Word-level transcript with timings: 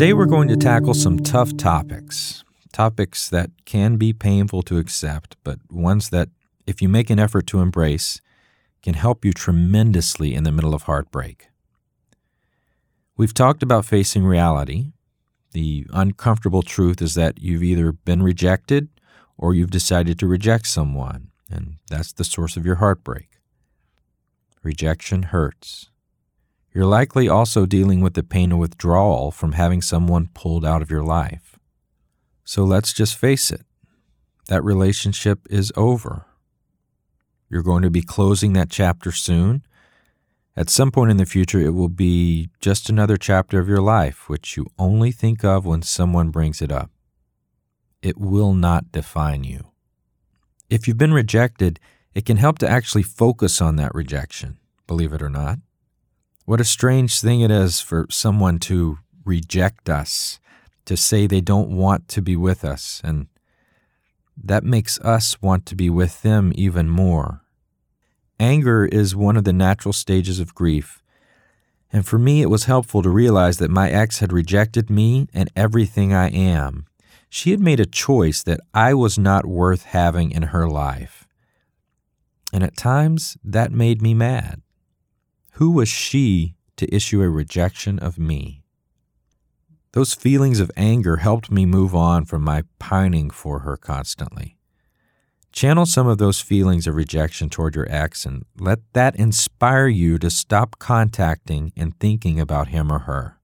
Today, 0.00 0.14
we're 0.14 0.24
going 0.24 0.48
to 0.48 0.56
tackle 0.56 0.94
some 0.94 1.18
tough 1.18 1.58
topics. 1.58 2.42
Topics 2.72 3.28
that 3.28 3.50
can 3.66 3.98
be 3.98 4.14
painful 4.14 4.62
to 4.62 4.78
accept, 4.78 5.36
but 5.44 5.58
ones 5.70 6.08
that, 6.08 6.30
if 6.66 6.80
you 6.80 6.88
make 6.88 7.10
an 7.10 7.18
effort 7.18 7.46
to 7.48 7.60
embrace, 7.60 8.22
can 8.82 8.94
help 8.94 9.26
you 9.26 9.34
tremendously 9.34 10.32
in 10.34 10.44
the 10.44 10.52
middle 10.52 10.72
of 10.72 10.84
heartbreak. 10.84 11.48
We've 13.18 13.34
talked 13.34 13.62
about 13.62 13.84
facing 13.84 14.24
reality. 14.24 14.92
The 15.52 15.86
uncomfortable 15.92 16.62
truth 16.62 17.02
is 17.02 17.14
that 17.16 17.38
you've 17.42 17.62
either 17.62 17.92
been 17.92 18.22
rejected 18.22 18.88
or 19.36 19.52
you've 19.52 19.70
decided 19.70 20.18
to 20.20 20.26
reject 20.26 20.66
someone, 20.66 21.28
and 21.50 21.74
that's 21.90 22.14
the 22.14 22.24
source 22.24 22.56
of 22.56 22.64
your 22.64 22.76
heartbreak. 22.76 23.28
Rejection 24.62 25.24
hurts. 25.24 25.90
You're 26.72 26.86
likely 26.86 27.28
also 27.28 27.66
dealing 27.66 28.00
with 28.00 28.14
the 28.14 28.22
pain 28.22 28.52
of 28.52 28.58
withdrawal 28.58 29.30
from 29.30 29.52
having 29.52 29.82
someone 29.82 30.30
pulled 30.34 30.64
out 30.64 30.82
of 30.82 30.90
your 30.90 31.02
life. 31.02 31.58
So 32.44 32.64
let's 32.64 32.92
just 32.92 33.16
face 33.16 33.50
it 33.50 33.62
that 34.48 34.64
relationship 34.64 35.46
is 35.48 35.72
over. 35.76 36.26
You're 37.48 37.62
going 37.62 37.82
to 37.82 37.90
be 37.90 38.02
closing 38.02 38.52
that 38.54 38.68
chapter 38.68 39.12
soon. 39.12 39.62
At 40.56 40.68
some 40.68 40.90
point 40.90 41.12
in 41.12 41.18
the 41.18 41.24
future, 41.24 41.60
it 41.60 41.70
will 41.70 41.88
be 41.88 42.50
just 42.60 42.88
another 42.88 43.16
chapter 43.16 43.60
of 43.60 43.68
your 43.68 43.80
life, 43.80 44.28
which 44.28 44.56
you 44.56 44.66
only 44.76 45.12
think 45.12 45.44
of 45.44 45.64
when 45.64 45.82
someone 45.82 46.30
brings 46.30 46.60
it 46.60 46.72
up. 46.72 46.90
It 48.02 48.18
will 48.18 48.52
not 48.52 48.90
define 48.90 49.44
you. 49.44 49.66
If 50.68 50.88
you've 50.88 50.98
been 50.98 51.14
rejected, 51.14 51.78
it 52.12 52.26
can 52.26 52.36
help 52.36 52.58
to 52.58 52.68
actually 52.68 53.04
focus 53.04 53.60
on 53.60 53.76
that 53.76 53.94
rejection, 53.94 54.58
believe 54.88 55.12
it 55.12 55.22
or 55.22 55.30
not. 55.30 55.60
What 56.50 56.60
a 56.60 56.64
strange 56.64 57.20
thing 57.20 57.42
it 57.42 57.50
is 57.52 57.80
for 57.80 58.08
someone 58.10 58.58
to 58.70 58.98
reject 59.24 59.88
us, 59.88 60.40
to 60.84 60.96
say 60.96 61.28
they 61.28 61.40
don't 61.40 61.70
want 61.70 62.08
to 62.08 62.20
be 62.20 62.34
with 62.34 62.64
us, 62.64 63.00
and 63.04 63.28
that 64.36 64.64
makes 64.64 64.98
us 64.98 65.40
want 65.40 65.64
to 65.66 65.76
be 65.76 65.88
with 65.88 66.22
them 66.22 66.50
even 66.56 66.88
more. 66.90 67.42
Anger 68.40 68.84
is 68.84 69.14
one 69.14 69.36
of 69.36 69.44
the 69.44 69.52
natural 69.52 69.92
stages 69.92 70.40
of 70.40 70.56
grief, 70.56 71.04
and 71.92 72.04
for 72.04 72.18
me 72.18 72.42
it 72.42 72.50
was 72.50 72.64
helpful 72.64 73.00
to 73.02 73.10
realize 73.10 73.58
that 73.58 73.70
my 73.70 73.88
ex 73.88 74.18
had 74.18 74.32
rejected 74.32 74.90
me 74.90 75.28
and 75.32 75.52
everything 75.54 76.12
I 76.12 76.30
am. 76.30 76.84
She 77.28 77.52
had 77.52 77.60
made 77.60 77.78
a 77.78 77.86
choice 77.86 78.42
that 78.42 78.58
I 78.74 78.92
was 78.92 79.16
not 79.16 79.46
worth 79.46 79.84
having 79.84 80.32
in 80.32 80.42
her 80.50 80.68
life. 80.68 81.28
And 82.52 82.64
at 82.64 82.76
times 82.76 83.36
that 83.44 83.70
made 83.70 84.02
me 84.02 84.14
mad. 84.14 84.62
Who 85.60 85.72
was 85.72 85.90
she 85.90 86.54
to 86.78 86.92
issue 86.92 87.20
a 87.20 87.28
rejection 87.28 87.98
of 87.98 88.18
me? 88.18 88.62
Those 89.92 90.14
feelings 90.14 90.58
of 90.58 90.70
anger 90.74 91.18
helped 91.18 91.50
me 91.50 91.66
move 91.66 91.94
on 91.94 92.24
from 92.24 92.42
my 92.42 92.64
pining 92.78 93.28
for 93.28 93.58
her 93.58 93.76
constantly. 93.76 94.56
Channel 95.52 95.84
some 95.84 96.06
of 96.06 96.16
those 96.16 96.40
feelings 96.40 96.86
of 96.86 96.94
rejection 96.94 97.50
toward 97.50 97.76
your 97.76 97.86
ex 97.90 98.24
and 98.24 98.46
let 98.58 98.78
that 98.94 99.14
inspire 99.16 99.86
you 99.86 100.18
to 100.20 100.30
stop 100.30 100.78
contacting 100.78 101.74
and 101.76 101.94
thinking 102.00 102.40
about 102.40 102.68
him 102.68 102.90
or 102.90 103.00
her. 103.00 103.36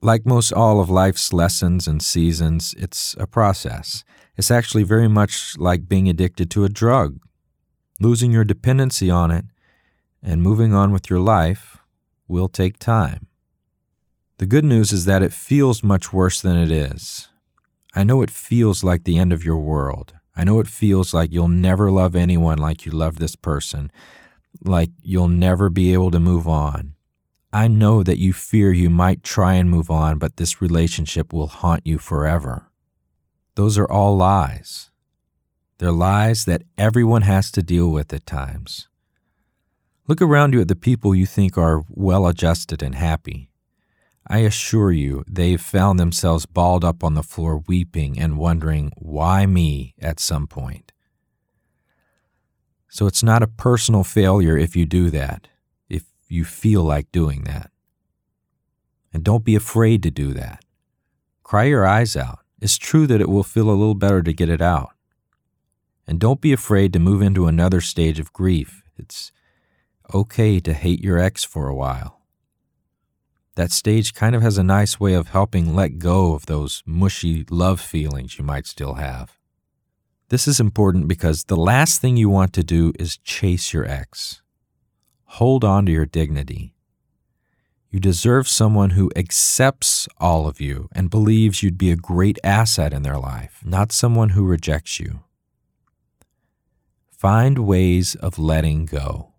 Like 0.00 0.26
most 0.26 0.52
all 0.52 0.80
of 0.80 0.88
life's 0.88 1.32
lessons 1.32 1.88
and 1.88 2.00
seasons, 2.00 2.72
it's 2.78 3.16
a 3.18 3.26
process. 3.26 4.04
It's 4.36 4.52
actually 4.52 4.84
very 4.84 5.08
much 5.08 5.58
like 5.58 5.88
being 5.88 6.08
addicted 6.08 6.52
to 6.52 6.62
a 6.62 6.68
drug. 6.68 7.18
Losing 7.98 8.30
your 8.30 8.44
dependency 8.44 9.10
on 9.10 9.32
it 9.32 9.46
and 10.26 10.42
moving 10.42 10.74
on 10.74 10.90
with 10.90 11.08
your 11.08 11.20
life 11.20 11.78
will 12.26 12.48
take 12.48 12.78
time. 12.78 13.28
The 14.38 14.46
good 14.46 14.64
news 14.64 14.92
is 14.92 15.04
that 15.04 15.22
it 15.22 15.32
feels 15.32 15.84
much 15.84 16.12
worse 16.12 16.42
than 16.42 16.56
it 16.56 16.70
is. 16.70 17.28
I 17.94 18.02
know 18.02 18.20
it 18.20 18.30
feels 18.30 18.82
like 18.82 19.04
the 19.04 19.18
end 19.18 19.32
of 19.32 19.44
your 19.44 19.56
world. 19.56 20.14
I 20.36 20.44
know 20.44 20.58
it 20.60 20.66
feels 20.66 21.14
like 21.14 21.32
you'll 21.32 21.48
never 21.48 21.90
love 21.90 22.14
anyone 22.14 22.58
like 22.58 22.84
you 22.84 22.92
love 22.92 23.18
this 23.18 23.36
person, 23.36 23.90
like 24.62 24.90
you'll 25.00 25.28
never 25.28 25.70
be 25.70 25.94
able 25.94 26.10
to 26.10 26.20
move 26.20 26.46
on. 26.46 26.94
I 27.52 27.68
know 27.68 28.02
that 28.02 28.18
you 28.18 28.34
fear 28.34 28.72
you 28.72 28.90
might 28.90 29.22
try 29.22 29.54
and 29.54 29.70
move 29.70 29.90
on, 29.90 30.18
but 30.18 30.36
this 30.36 30.60
relationship 30.60 31.32
will 31.32 31.46
haunt 31.46 31.86
you 31.86 31.98
forever. 31.98 32.66
Those 33.54 33.78
are 33.78 33.90
all 33.90 34.16
lies. 34.16 34.90
They're 35.78 35.92
lies 35.92 36.44
that 36.46 36.64
everyone 36.76 37.22
has 37.22 37.50
to 37.52 37.62
deal 37.62 37.90
with 37.90 38.12
at 38.12 38.26
times. 38.26 38.88
Look 40.08 40.22
around 40.22 40.52
you 40.52 40.60
at 40.60 40.68
the 40.68 40.76
people 40.76 41.14
you 41.14 41.26
think 41.26 41.58
are 41.58 41.84
well 41.88 42.26
adjusted 42.26 42.82
and 42.82 42.94
happy. 42.94 43.50
I 44.28 44.38
assure 44.38 44.92
you, 44.92 45.24
they've 45.28 45.60
found 45.60 45.98
themselves 45.98 46.46
balled 46.46 46.84
up 46.84 47.02
on 47.02 47.14
the 47.14 47.22
floor 47.22 47.62
weeping 47.66 48.18
and 48.18 48.38
wondering, 48.38 48.92
why 48.96 49.46
me 49.46 49.94
at 50.00 50.20
some 50.20 50.46
point. 50.46 50.92
So 52.88 53.06
it's 53.06 53.22
not 53.22 53.42
a 53.42 53.48
personal 53.48 54.04
failure 54.04 54.56
if 54.56 54.74
you 54.74 54.86
do 54.86 55.10
that, 55.10 55.48
if 55.88 56.04
you 56.28 56.44
feel 56.44 56.82
like 56.82 57.12
doing 57.12 57.44
that. 57.44 57.70
And 59.12 59.24
don't 59.24 59.44
be 59.44 59.54
afraid 59.54 60.02
to 60.04 60.10
do 60.10 60.32
that. 60.34 60.64
Cry 61.42 61.64
your 61.64 61.86
eyes 61.86 62.16
out. 62.16 62.40
It's 62.60 62.78
true 62.78 63.06
that 63.06 63.20
it 63.20 63.28
will 63.28 63.42
feel 63.42 63.68
a 63.68 63.72
little 63.72 63.94
better 63.94 64.22
to 64.22 64.32
get 64.32 64.48
it 64.48 64.62
out. 64.62 64.90
And 66.06 66.18
don't 66.18 66.40
be 66.40 66.52
afraid 66.52 66.92
to 66.92 66.98
move 66.98 67.22
into 67.22 67.46
another 67.46 67.80
stage 67.80 68.18
of 68.18 68.32
grief. 68.32 68.82
It's 68.96 69.30
okay 70.14 70.60
to 70.60 70.72
hate 70.72 71.02
your 71.02 71.18
ex 71.18 71.44
for 71.44 71.68
a 71.68 71.74
while. 71.74 72.20
That 73.56 73.72
stage 73.72 74.12
kind 74.12 74.34
of 74.34 74.42
has 74.42 74.58
a 74.58 74.62
nice 74.62 75.00
way 75.00 75.14
of 75.14 75.28
helping 75.28 75.74
let 75.74 75.98
go 75.98 76.34
of 76.34 76.46
those 76.46 76.82
mushy 76.84 77.46
love 77.50 77.80
feelings 77.80 78.38
you 78.38 78.44
might 78.44 78.66
still 78.66 78.94
have. 78.94 79.38
This 80.28 80.46
is 80.46 80.60
important 80.60 81.08
because 81.08 81.44
the 81.44 81.56
last 81.56 82.00
thing 82.00 82.16
you 82.16 82.28
want 82.28 82.52
to 82.54 82.64
do 82.64 82.92
is 82.98 83.16
chase 83.18 83.72
your 83.72 83.88
ex. 83.88 84.42
Hold 85.24 85.64
on 85.64 85.86
to 85.86 85.92
your 85.92 86.04
dignity. 86.04 86.74
You 87.90 88.00
deserve 88.00 88.46
someone 88.46 88.90
who 88.90 89.10
accepts 89.16 90.06
all 90.18 90.46
of 90.46 90.60
you 90.60 90.88
and 90.92 91.08
believes 91.08 91.62
you'd 91.62 91.78
be 91.78 91.90
a 91.90 91.96
great 91.96 92.38
asset 92.44 92.92
in 92.92 93.02
their 93.02 93.18
life, 93.18 93.62
not 93.64 93.92
someone 93.92 94.30
who 94.30 94.44
rejects 94.44 95.00
you. 95.00 95.20
Find 97.10 97.60
ways 97.60 98.14
of 98.16 98.38
letting 98.38 98.84
go. 98.84 99.32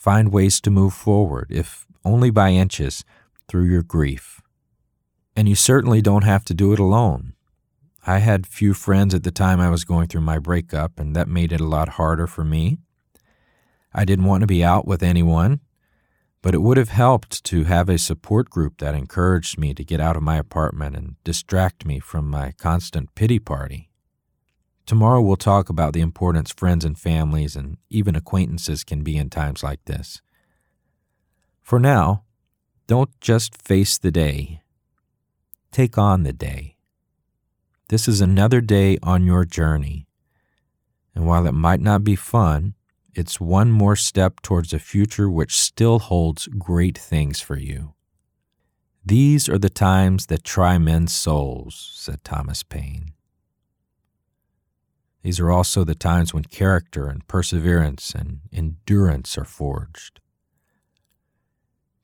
Find 0.00 0.32
ways 0.32 0.62
to 0.62 0.70
move 0.70 0.94
forward, 0.94 1.48
if 1.50 1.86
only 2.06 2.30
by 2.30 2.52
inches, 2.52 3.04
through 3.46 3.64
your 3.64 3.82
grief. 3.82 4.40
And 5.36 5.46
you 5.46 5.54
certainly 5.54 6.00
don't 6.00 6.24
have 6.24 6.42
to 6.46 6.54
do 6.54 6.72
it 6.72 6.78
alone. 6.78 7.34
I 8.06 8.20
had 8.20 8.46
few 8.46 8.72
friends 8.72 9.12
at 9.12 9.24
the 9.24 9.30
time 9.30 9.60
I 9.60 9.68
was 9.68 9.84
going 9.84 10.08
through 10.08 10.22
my 10.22 10.38
breakup, 10.38 10.98
and 10.98 11.14
that 11.14 11.28
made 11.28 11.52
it 11.52 11.60
a 11.60 11.66
lot 11.66 11.90
harder 11.90 12.26
for 12.26 12.44
me. 12.44 12.78
I 13.92 14.06
didn't 14.06 14.24
want 14.24 14.40
to 14.40 14.46
be 14.46 14.64
out 14.64 14.86
with 14.86 15.02
anyone, 15.02 15.60
but 16.40 16.54
it 16.54 16.62
would 16.62 16.78
have 16.78 16.88
helped 16.88 17.44
to 17.44 17.64
have 17.64 17.90
a 17.90 17.98
support 17.98 18.48
group 18.48 18.78
that 18.78 18.94
encouraged 18.94 19.58
me 19.58 19.74
to 19.74 19.84
get 19.84 20.00
out 20.00 20.16
of 20.16 20.22
my 20.22 20.38
apartment 20.38 20.96
and 20.96 21.16
distract 21.24 21.84
me 21.84 22.00
from 22.00 22.26
my 22.26 22.52
constant 22.52 23.14
pity 23.14 23.38
party. 23.38 23.89
Tomorrow 24.90 25.20
we'll 25.20 25.36
talk 25.36 25.68
about 25.68 25.92
the 25.92 26.00
importance 26.00 26.50
friends 26.50 26.84
and 26.84 26.98
families 26.98 27.54
and 27.54 27.76
even 27.90 28.16
acquaintances 28.16 28.82
can 28.82 29.04
be 29.04 29.16
in 29.16 29.30
times 29.30 29.62
like 29.62 29.84
this. 29.84 30.20
For 31.62 31.78
now, 31.78 32.24
don't 32.88 33.08
just 33.20 33.56
face 33.56 33.98
the 33.98 34.10
day, 34.10 34.62
take 35.70 35.96
on 35.96 36.24
the 36.24 36.32
day. 36.32 36.74
This 37.88 38.08
is 38.08 38.20
another 38.20 38.60
day 38.60 38.98
on 39.00 39.24
your 39.24 39.44
journey. 39.44 40.08
And 41.14 41.24
while 41.24 41.46
it 41.46 41.52
might 41.52 41.80
not 41.80 42.02
be 42.02 42.16
fun, 42.16 42.74
it's 43.14 43.40
one 43.40 43.70
more 43.70 43.94
step 43.94 44.42
towards 44.42 44.72
a 44.72 44.80
future 44.80 45.30
which 45.30 45.56
still 45.56 46.00
holds 46.00 46.48
great 46.48 46.98
things 46.98 47.40
for 47.40 47.56
you. 47.56 47.94
These 49.06 49.48
are 49.48 49.58
the 49.58 49.70
times 49.70 50.26
that 50.26 50.42
try 50.42 50.78
men's 50.78 51.14
souls, 51.14 51.92
said 51.94 52.24
Thomas 52.24 52.64
Paine. 52.64 53.12
These 55.22 55.38
are 55.38 55.50
also 55.50 55.84
the 55.84 55.94
times 55.94 56.32
when 56.32 56.44
character 56.44 57.06
and 57.06 57.26
perseverance 57.28 58.14
and 58.14 58.40
endurance 58.52 59.36
are 59.36 59.44
forged. 59.44 60.20